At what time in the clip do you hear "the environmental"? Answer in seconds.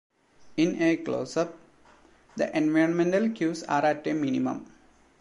2.35-3.29